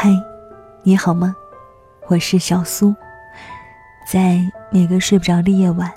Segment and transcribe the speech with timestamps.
[0.00, 0.10] 嗨，
[0.84, 1.34] 你好吗？
[2.06, 2.94] 我是小苏，
[4.06, 4.38] 在
[4.70, 5.92] 每个睡不着的夜晚，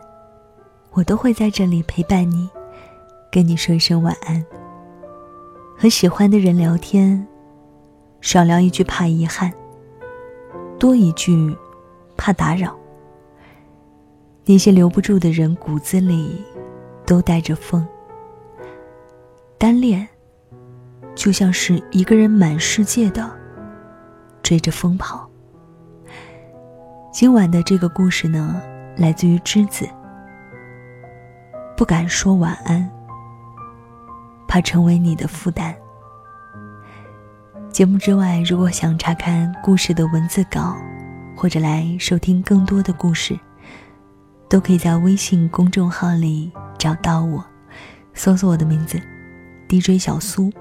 [0.89, 2.49] 我都会在这里陪伴你，
[3.31, 4.43] 跟你说一声晚安。
[5.77, 7.27] 和喜欢的人聊天，
[8.21, 9.53] 少聊一句怕遗憾，
[10.79, 11.55] 多一句
[12.17, 12.75] 怕打扰。
[14.45, 16.43] 那些留不住的人，骨子里
[17.05, 17.87] 都带着风。
[19.59, 20.09] 单恋，
[21.13, 23.39] 就像是一个人满世界的
[24.51, 25.25] 追着风跑。
[27.09, 28.61] 今晚的这个故事呢，
[28.97, 29.87] 来自于栀子。
[31.77, 32.91] 不敢说晚安，
[34.49, 35.73] 怕成为你的负担。
[37.71, 40.75] 节目之外，如果想查看故事的文字稿，
[41.33, 43.39] 或者来收听更多的故事。
[44.49, 47.41] 都可以在微信公众号里找到我，
[48.13, 49.01] 搜索我的名字
[49.69, 50.51] ，DJ 小苏，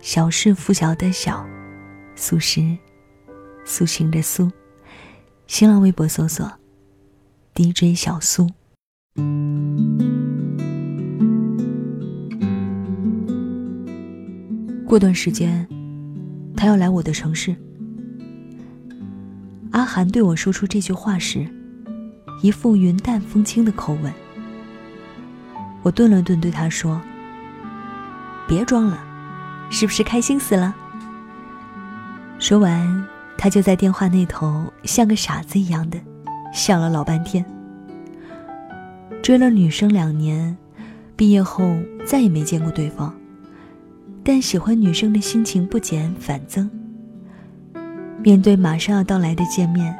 [0.00, 1.46] 小是拂晓的小，
[2.16, 2.60] 苏是
[3.64, 4.50] 苏醒的苏。
[5.46, 6.50] 新浪微博搜索
[7.54, 8.48] DJ 小苏。
[14.86, 15.66] 过段时间，
[16.56, 17.54] 他要来我的城市。
[19.72, 21.46] 阿涵对我说出这句话时。
[22.42, 24.12] 一副云淡风轻的口吻，
[25.82, 27.00] 我顿了顿，对他说
[28.48, 28.98] ：“别装了，
[29.70, 30.74] 是不是开心死了？”
[32.40, 33.06] 说完，
[33.42, 35.98] 他就在电话那头像个傻子一样的
[36.54, 37.44] 笑了老半天。
[39.20, 40.56] 追了女生两年，
[41.16, 41.76] 毕业后
[42.06, 43.12] 再也没见过对方，
[44.22, 46.70] 但喜欢女生的心情不减反增。
[48.22, 49.92] 面对马上要到来的见面。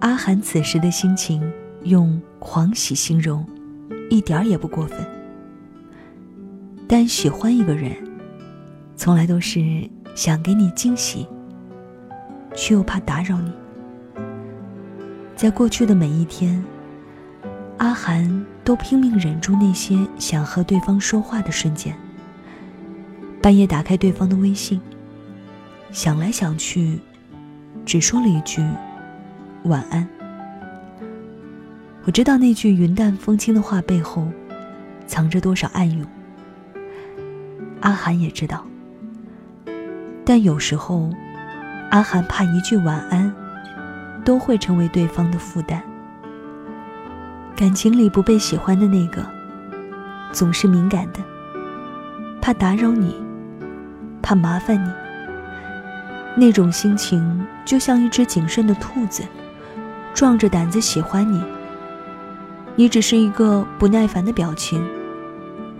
[0.00, 1.40] 阿涵此时的心情
[1.84, 3.46] 用狂喜形容，
[4.10, 4.98] 一点儿也不过分。
[6.88, 7.92] 但喜欢一个人，
[8.96, 11.24] 从来都是想给你惊喜，
[12.54, 13.52] 却又怕打扰你。
[15.36, 16.64] 在过去的每一天，
[17.76, 21.96] 阿涵都拼命忍住那些想和对方说话的瞬间。
[23.40, 24.80] 半夜打开对方的微信，
[25.92, 26.98] 想来想去，
[27.86, 28.60] 只说了一句。
[29.64, 30.06] 晚安。
[32.04, 34.26] 我知道那句云淡风轻的话背后，
[35.06, 36.06] 藏着多少暗涌。
[37.80, 38.66] 阿涵也知道，
[40.24, 41.10] 但有时候，
[41.90, 43.34] 阿涵怕一句晚安，
[44.24, 45.82] 都会成为对方的负担。
[47.56, 49.24] 感情里不被喜欢的那个，
[50.32, 51.20] 总是敏感的，
[52.40, 53.16] 怕打扰你，
[54.22, 54.90] 怕麻烦你。
[56.36, 59.22] 那种心情就像一只谨慎的兔子。
[60.14, 61.40] 壮着胆子喜欢你，
[62.74, 64.84] 你只是一个不耐烦的表情，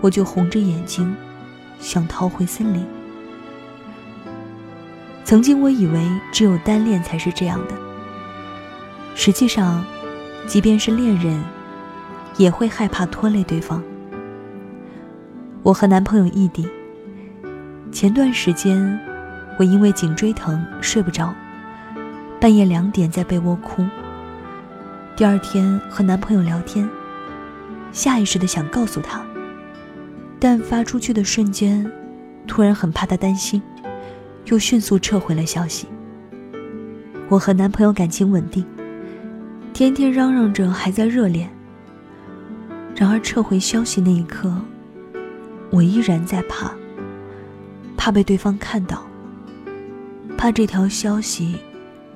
[0.01, 1.13] 我就红着眼睛，
[1.81, 2.87] 想逃回森林。
[5.29, 7.75] 曾经我以为只有单恋才是这样的，
[9.15, 9.85] 实际上，
[10.47, 11.39] 即便是恋人，
[12.39, 13.83] 也会害怕拖累对方。
[15.63, 16.67] 我和男朋友异地，
[17.93, 18.99] 前段时间，
[19.59, 21.35] 我因为颈椎疼睡不着，
[22.41, 23.87] 半夜两点在被窝哭。
[25.15, 26.89] 第二天和男朋友聊天，
[27.93, 29.21] 下意识的想告诉他，
[30.41, 31.85] 但发出去的瞬间，
[32.47, 33.61] 突然很怕他担心，
[34.51, 35.87] 又迅速撤回了消息。
[37.29, 38.65] 我和男朋友感情稳定，
[39.73, 41.49] 天天嚷嚷着还在热恋。
[42.95, 44.53] 然而撤回消息那一刻，
[45.71, 46.73] 我依然在怕，
[47.97, 49.07] 怕被对方看到，
[50.37, 51.57] 怕这条消息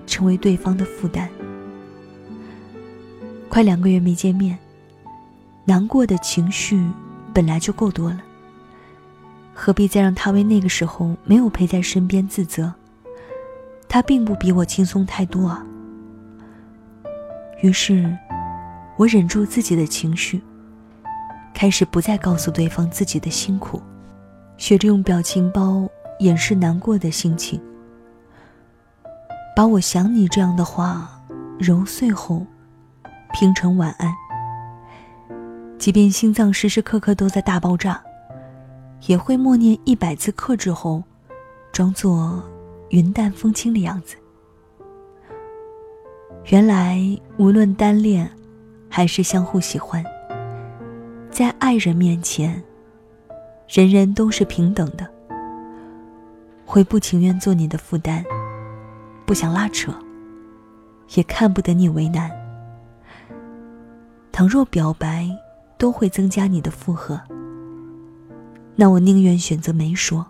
[0.06, 1.28] 成为对方的负担。
[3.48, 4.58] 快两个月没见面，
[5.64, 6.82] 难过的情绪
[7.34, 8.20] 本来就够多了，
[9.54, 12.72] 何必再让他为那个时候没有陪在身边自责？
[13.88, 15.64] 他并不比我轻松太多啊。
[17.60, 18.16] 于是，
[18.96, 20.42] 我忍住自己的情绪，
[21.54, 23.80] 开始不再告诉对方自己的辛苦，
[24.56, 25.88] 学着用表情包
[26.20, 27.60] 掩饰难过的心情，
[29.54, 31.22] 把我想你这样的话
[31.58, 32.46] 揉碎后。
[33.34, 34.12] 拼成晚安。
[35.78, 37.98] 即便心脏时时刻刻都在大爆炸，
[39.06, 41.02] 也会默念一百次克制后，
[41.72, 42.42] 装作
[42.90, 44.16] 云淡风轻的样子。
[46.46, 47.00] 原来，
[47.36, 48.30] 无论单恋，
[48.88, 50.04] 还是相互喜欢，
[51.30, 52.62] 在爱人面前，
[53.68, 55.08] 人人都是平等的。
[56.64, 58.24] 会不情愿做你的负担，
[59.26, 59.92] 不想拉扯，
[61.14, 62.30] 也看不得你为难。
[64.30, 65.28] 倘若表白
[65.76, 67.20] 都会增加你的负荷，
[68.82, 70.26] 那我宁愿选择没说。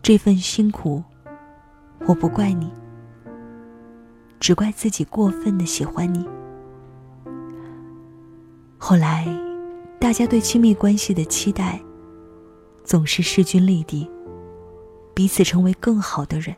[0.00, 1.02] 这份辛苦，
[2.06, 2.72] 我不怪你，
[4.38, 6.24] 只怪自己过分的喜欢你。
[8.78, 9.26] 后来，
[9.98, 11.80] 大家对亲密关系的期待，
[12.84, 14.08] 总是势均力敌，
[15.14, 16.54] 彼此成为更好的人。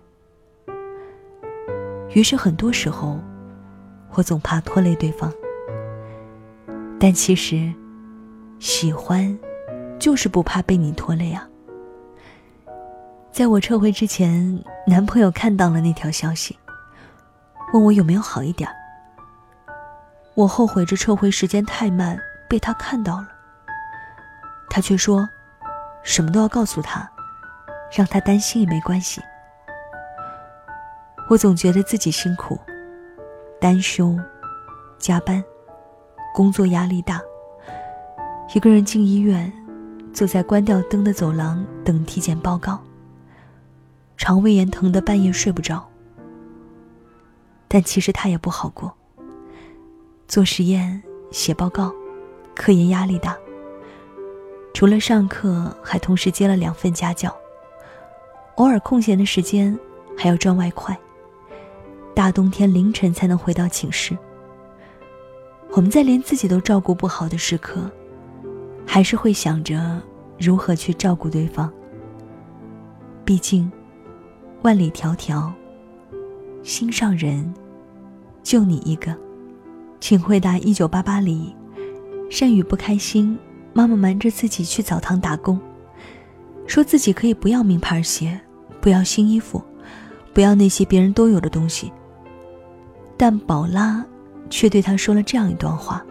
[2.15, 3.19] 于是，很多时候，
[4.13, 5.33] 我总怕拖累对方。
[6.99, 7.73] 但其实，
[8.59, 9.35] 喜欢，
[10.01, 11.47] 就是不怕被你拖累啊。
[13.31, 16.59] 在我撤回之前，男朋友看到了那条消息，
[17.73, 18.69] 问我有没有好一点。
[20.35, 22.19] 我后悔这撤回时间太慢，
[22.49, 23.29] 被他看到了。
[24.71, 25.29] 他却说，
[26.03, 27.09] 什么都要告诉他，
[27.95, 29.21] 让他担心也没关系。
[31.29, 32.59] 我总觉得自己辛苦，
[33.61, 34.17] 单休，
[34.99, 35.43] 加班，
[36.35, 37.21] 工作压力大。
[38.55, 39.53] 一个人进医院，
[40.13, 42.79] 坐在关掉灯的走廊等体检报告。
[44.17, 45.87] 肠胃炎疼得半夜睡不着。
[47.69, 48.93] 但其实他也不好过。
[50.27, 51.93] 做实验、写报告，
[52.55, 53.37] 科研压力大。
[54.75, 57.35] 除了上课，还同时接了两份家教。
[58.57, 59.79] 偶尔空闲的时间，
[60.19, 60.99] 还要赚外快。
[62.15, 64.17] 大冬天凌晨才能回到寝室。
[65.71, 67.91] 我们在连自己都照顾不好的时刻，
[68.93, 70.03] 还是会想着
[70.37, 71.73] 如何去照顾对方。
[73.25, 73.71] 毕竟，
[74.63, 75.53] 万里迢迢，
[76.65, 77.55] 心上人
[78.43, 79.17] 就你一个。
[80.01, 81.55] 请回答：一九八八里，
[82.29, 83.39] 善宇不开心，
[83.73, 85.61] 妈妈瞒着自己去澡堂打工，
[86.67, 88.41] 说自己可以不要名牌鞋，
[88.81, 89.63] 不要新衣服，
[90.35, 91.93] 不要那些别人都有的东西。
[93.17, 94.05] 但宝拉
[94.49, 96.05] 却对他说了这样一段话：“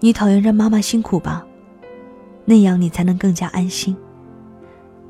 [0.00, 1.44] 你讨厌让妈妈辛苦吧？
[2.44, 3.96] 那样你才能更加安心。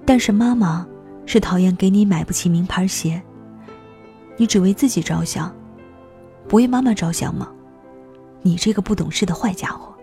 [0.05, 0.87] 但是妈妈
[1.26, 3.23] 是讨厌给你买不起名牌鞋，
[4.37, 5.55] 你只为自己着想，
[6.49, 7.50] 不为妈妈着想吗？
[8.43, 9.94] 你这个不懂事的坏家伙！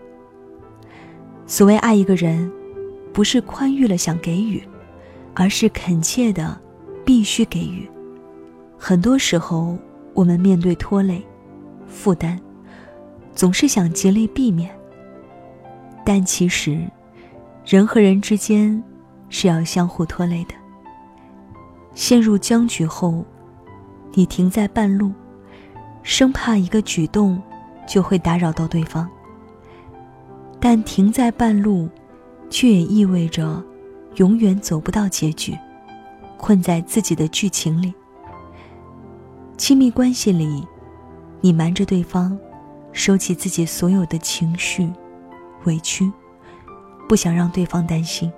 [1.46, 2.50] 所谓爱一个人，
[3.12, 4.62] 不是宽裕了想给予，
[5.34, 6.58] 而是恳切的
[7.04, 7.88] 必须给予。
[8.78, 9.76] 很多时候。”
[10.16, 11.22] 我们面对拖累、
[11.86, 12.40] 负担，
[13.36, 14.68] 总是想极力避免。
[16.04, 16.84] 但其实，
[17.64, 18.82] 人和人之间
[19.28, 20.54] 是要相互拖累的。
[21.94, 23.24] 陷入僵局后，
[24.14, 25.12] 你停在半路，
[26.02, 27.40] 生怕一个举动
[27.86, 29.08] 就会打扰到对方。
[30.58, 31.88] 但停在半路，
[32.48, 33.62] 却也意味着
[34.14, 35.56] 永远走不到结局，
[36.36, 37.92] 困在自己的剧情里。
[39.56, 40.66] 亲密关系里，
[41.40, 42.38] 你瞒着对方，
[42.96, 44.90] 收起自己所有的情绪、
[45.64, 46.10] 委屈，
[47.06, 48.32] 不想让对方担心。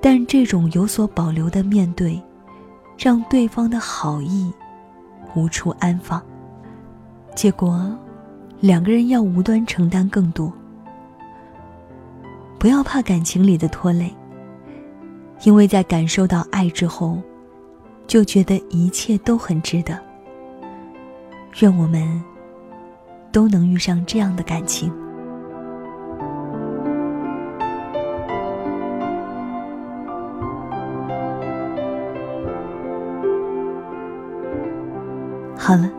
[0.00, 2.20] 但这种有所保留的面对，
[2.98, 4.52] 让对方的好意
[5.36, 6.20] 无处安放，
[7.36, 7.96] 结果
[8.58, 10.52] 两个人要无端承担更多。
[12.58, 14.12] 不要怕感情里的拖累，
[15.44, 17.22] 因为在感受到爱之后。
[18.06, 19.98] 就觉得一切都很值得。
[21.60, 22.22] 愿我们
[23.34, 24.88] 都能遇上这样的感情。
[35.58, 35.90] 好了，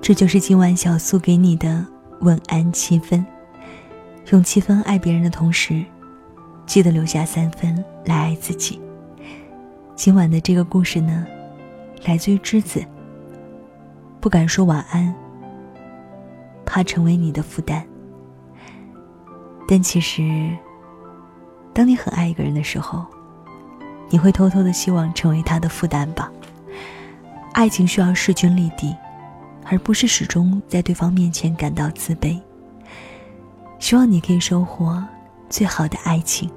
[0.00, 1.84] 这就是今晚小苏给你的
[2.20, 3.22] 晚安七分。
[4.30, 5.84] 用七分爱别人的同时，
[6.64, 8.80] 记得留下三分来爱自己。
[9.94, 11.26] 今晚的这个故事呢，
[12.06, 12.82] 来自于栀子。
[14.20, 15.12] 不敢说晚安，
[16.72, 17.86] 怕成为你的负担。
[19.68, 20.56] 但其实，
[21.74, 23.04] 当你很爱一个人的时候，
[24.08, 26.32] 你会偷偷的希望成为他的负担吧？
[27.52, 28.96] 爱情需要势均力敌，
[29.66, 32.40] 而不是始终在对方面前感到自卑。
[33.78, 35.04] 希望你可以收获
[35.50, 36.50] 最好的爱情。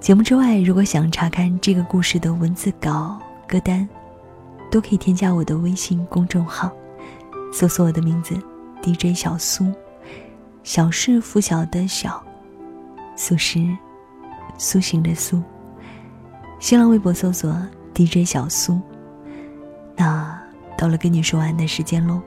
[0.00, 3.86] 节目之外，如果想查看这个故事的文字稿、歌单，
[4.70, 6.72] 都可以添加我的微信公众号，
[7.52, 8.34] 搜索我的名字
[8.84, 9.72] DJ 小苏，
[10.62, 12.22] 小是拂晓的小，
[13.16, 13.58] 苏是
[14.58, 15.42] 苏醒的苏。
[16.60, 17.50] 新浪微博搜索
[17.94, 18.78] DJ 小苏。
[19.96, 20.38] 那
[20.76, 22.20] 到了跟你说完的时间喽，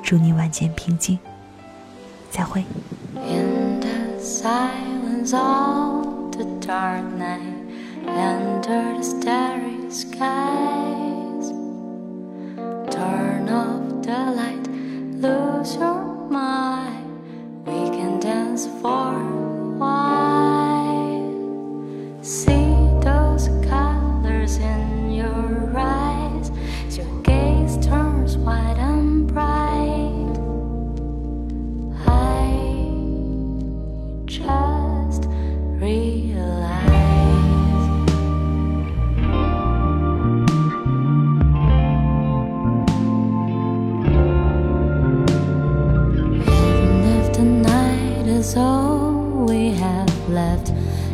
[0.00, 1.18] 祝你晚间平静，
[2.30, 2.64] 再会。
[3.16, 7.40] In the silence of the dark night
[8.06, 11.05] enter the starry skies.
[50.56, 51.05] Left,